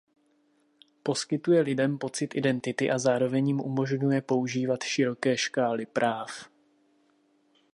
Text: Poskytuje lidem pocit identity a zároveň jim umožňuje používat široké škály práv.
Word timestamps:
Poskytuje 1.03 1.61
lidem 1.61 1.97
pocit 1.97 2.35
identity 2.35 2.91
a 2.91 2.99
zároveň 2.99 3.47
jim 3.47 3.59
umožňuje 3.59 4.21
používat 4.21 4.83
široké 4.83 5.37
škály 5.37 5.85
práv. 5.85 6.49